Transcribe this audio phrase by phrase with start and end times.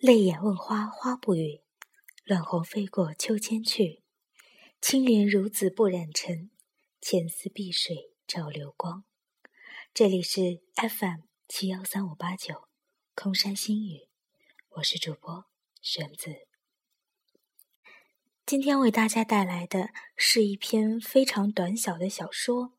[0.00, 1.60] 泪眼问花花不语，
[2.24, 4.02] 乱红飞过秋千去。
[4.80, 6.50] 青莲如子不染尘，
[7.02, 9.04] 浅丝碧水照流光。
[9.92, 12.66] 这里是 FM 七幺三五八九
[13.14, 14.08] 空山新雨，
[14.70, 15.44] 我是主播
[15.82, 16.46] 玄子。
[18.46, 22.72] 今天为大家带来的是一篇非常短小的小说，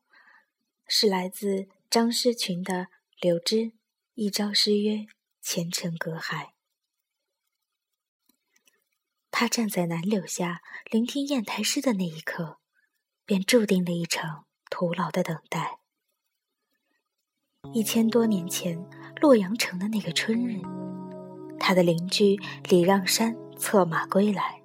[0.88, 2.74] 是来自张诗群的
[3.20, 3.56] 《柳枝》，
[4.14, 5.06] 一朝诗约
[5.40, 6.54] ：“前尘隔海。”
[9.32, 10.60] 他站在南柳下
[10.90, 12.58] 聆听砚台诗的那一刻，
[13.24, 15.78] 便注定了一场徒劳的等待。
[17.72, 18.86] 一千多年前，
[19.20, 20.60] 洛阳城的那个春日，
[21.58, 24.60] 他的邻居李让山策马归来，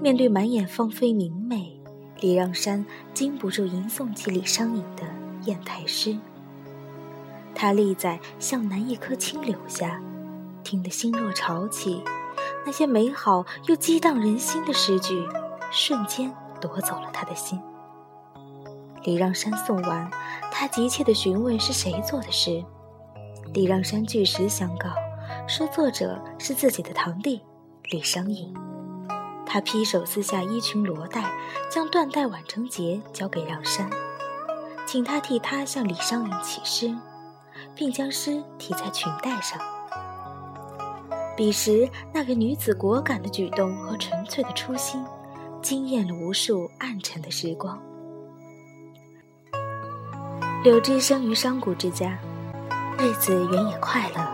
[0.00, 1.80] 面对满眼芳菲明媚，
[2.20, 2.84] 李让山
[3.14, 5.02] 禁不住吟诵起李商隐的
[5.46, 6.16] 砚台诗。
[7.54, 10.02] 他立在向南一棵青柳下，
[10.62, 12.02] 听得心若潮起。
[12.66, 15.26] 那些美好又激荡人心的诗句，
[15.70, 17.60] 瞬间夺走了他的心。
[19.02, 20.10] 李让山送完，
[20.50, 22.64] 他急切地询问是谁做的诗。
[23.52, 24.88] 李让山据实相告，
[25.46, 27.42] 说作者是自己的堂弟
[27.90, 28.52] 李商隐。
[29.46, 31.30] 他劈手撕下衣裙罗带，
[31.70, 33.88] 将缎带挽成结，交给让山，
[34.86, 36.96] 请他替他向李商隐起诗，
[37.74, 39.60] 并将诗题在裙带上。
[41.36, 45.04] 彼时，那个女子果敢的举动和纯粹的初心，
[45.60, 47.80] 惊艳了无数暗沉的时光。
[50.62, 52.16] 柳枝生于商贾之家，
[52.98, 54.26] 日子原也快乐。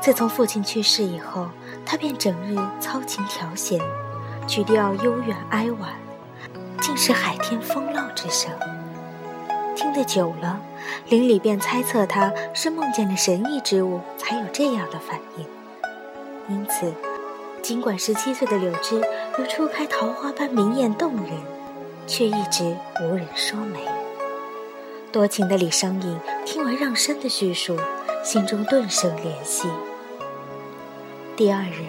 [0.00, 1.48] 自从父亲去世以后，
[1.86, 3.80] 他便整日操琴调弦，
[4.46, 5.92] 曲调悠远哀婉，
[6.80, 8.50] 竟是海天风浪之声。
[9.74, 10.60] 听得久了，
[11.08, 15.46] 邻里便猜测他是梦见了神异之物，才有这样的反应。
[16.48, 16.92] 因此，
[17.62, 19.00] 尽管十七岁的柳枝
[19.38, 21.30] 如初开桃花般明艳动人，
[22.06, 23.78] 却一直无人说媒。
[25.12, 27.78] 多情的李商隐听完让山的叙述，
[28.24, 29.68] 心中顿生怜惜。
[31.36, 31.84] 第二日，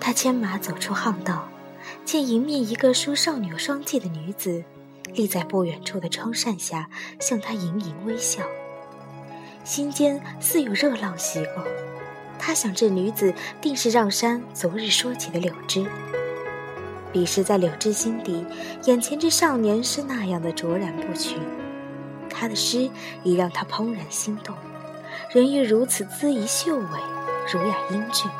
[0.00, 1.48] 他牵马走出巷道，
[2.04, 4.64] 见迎面一个梳少女双髻的女子，
[5.14, 6.88] 立在不远处的窗扇下，
[7.20, 8.42] 向他盈盈微笑，
[9.62, 11.64] 心间似有热浪袭过。
[12.38, 15.84] 他想，这女子定是让山昨日说起的柳枝。
[17.12, 18.44] 彼时在柳枝心底，
[18.84, 21.38] 眼前这少年是那样的卓然不群。
[22.30, 22.88] 他的诗
[23.24, 24.54] 已让他怦然心动，
[25.32, 26.84] 人又如此姿仪秀伟，
[27.52, 28.30] 儒雅英俊。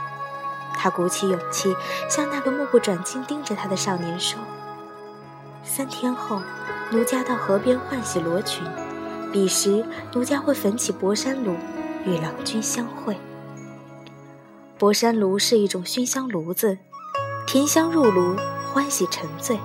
[0.75, 1.75] 他鼓起勇气，
[2.09, 4.39] 向那个目不转睛盯着他的少年说
[5.65, 6.41] ：“三天后，
[6.93, 8.63] 奴家到河边换洗罗裙，
[9.33, 11.57] 彼时奴家会焚起博山炉，
[12.05, 13.17] 与郎君相会。”
[14.79, 16.79] 博山炉是一种熏香炉子，
[17.49, 18.37] 甜香入炉，
[18.73, 19.59] 欢喜沉醉，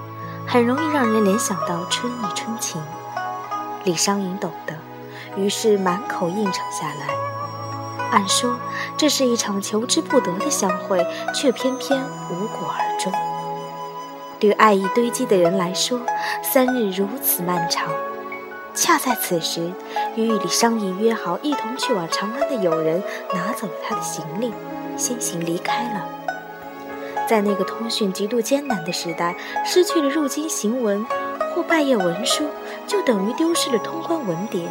[0.47, 2.81] 很容易让人联想到春意春情。
[3.83, 4.73] 李商隐懂得，
[5.37, 8.09] 于是满口应承下来。
[8.09, 8.57] 按说
[8.97, 13.13] 这是一场求之不得的相会，却偏偏无果而终。
[14.39, 16.01] 对爱意堆积的人来说，
[16.41, 17.87] 三日如此漫长。
[18.73, 19.71] 恰在此时，
[20.15, 23.01] 与李商隐约好一同去往长安的友人
[23.33, 24.53] 拿走了他的行李。
[24.95, 26.05] 先行离开了。
[27.27, 29.35] 在那个通讯极度艰难的时代，
[29.65, 31.03] 失去了入京行文
[31.55, 32.45] 或拜谒文书，
[32.85, 34.67] 就等于丢失了通关文牒。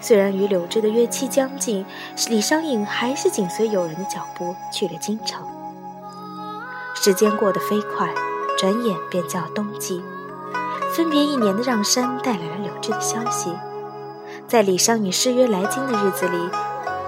[0.00, 1.84] 虽然与柳枝的约期将近，
[2.28, 5.44] 李商隐还是紧随友人的脚步去了京城。
[6.94, 8.14] 时间过得飞快，
[8.56, 10.02] 转眼便叫冬季。
[10.94, 13.52] 分别一年的让山带来了柳枝的消息，
[14.50, 16.36] 在李商隐失约来京的日子里，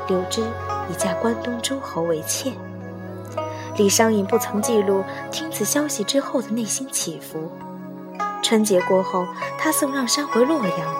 [0.06, 0.44] 柳枝。
[0.90, 2.52] 已嫁关东诸侯为妾。
[3.76, 7.50] 李商隐不曾记录听此消息之后的内心起伏。
[8.42, 9.26] 春节过后，
[9.58, 10.94] 他送让山回洛阳，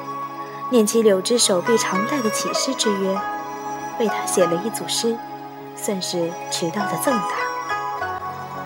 [0.71, 3.21] 念起柳枝手臂常戴的起诗之约，
[3.99, 5.17] 为他写了一组诗，
[5.77, 8.09] 算是迟到的赠答。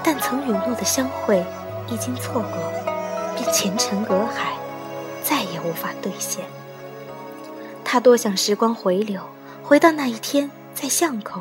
[0.02, 1.44] 但曾允诺的相会，
[1.88, 2.72] 一经错过，
[3.34, 4.52] 便前尘隔海，
[5.22, 6.44] 再也无法兑现。
[7.96, 9.22] 他多想时光回流，
[9.62, 10.50] 回到那一天。
[10.74, 11.40] 在巷口，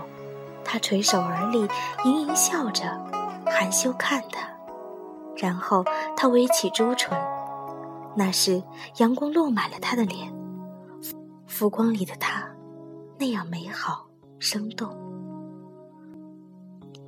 [0.64, 1.68] 他垂手而立，
[2.06, 2.98] 盈盈笑着，
[3.46, 4.48] 含羞看他。
[5.36, 5.84] 然后
[6.16, 7.12] 他微起朱唇，
[8.16, 8.64] 那时
[9.00, 10.34] 阳光落满了他的脸，
[11.46, 12.50] 浮光里的他，
[13.20, 14.08] 那样美好
[14.40, 14.98] 生动。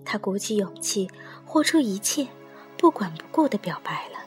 [0.03, 1.09] 他鼓起勇气，
[1.45, 2.27] 豁出一切，
[2.77, 4.19] 不管不顾的表白了，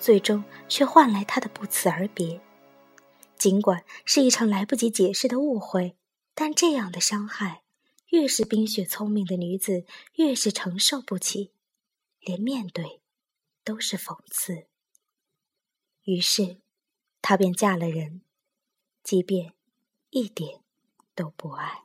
[0.00, 2.40] 最终却换来他的不辞而别。
[3.42, 5.96] 尽管是一场来不及解释的误会。
[6.32, 7.64] 但这样的伤害，
[8.10, 9.84] 越是冰雪聪明的女子，
[10.14, 11.50] 越是承受不起，
[12.20, 13.00] 连面对
[13.64, 14.68] 都是讽刺。
[16.04, 16.58] 于是，
[17.20, 18.22] 她便嫁了人，
[19.02, 19.54] 即便
[20.10, 20.60] 一点
[21.16, 21.82] 都不爱。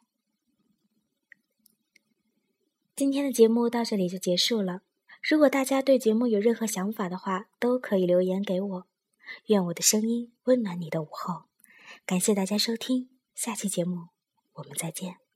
[2.96, 4.84] 今天的节目到这里就结束了。
[5.24, 8.88] 如果大家对节目有任何想法的话，都可以留言给我。
[9.48, 11.44] 愿我的声音温暖你的午后。
[12.06, 14.08] 感谢大家收听，下期节目
[14.54, 15.27] 我们再见。